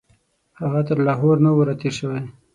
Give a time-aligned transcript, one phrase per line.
[0.59, 2.21] هغه تر لاهور نه وو راتېر شوی.